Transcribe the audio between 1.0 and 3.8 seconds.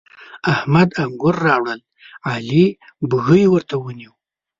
انګور راوړل؛ علي بږۍ ورته